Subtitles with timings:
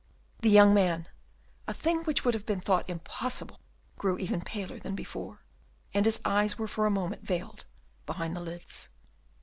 [0.39, 1.07] The young man
[1.67, 3.59] a thing which would have been thought impossible
[3.99, 5.43] grew even paler than before,
[5.93, 7.65] and his eyes were for a moment veiled
[8.07, 8.89] behind the lids.